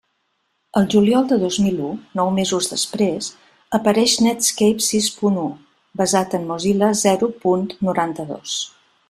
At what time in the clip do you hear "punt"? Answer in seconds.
5.21-5.39, 7.47-7.71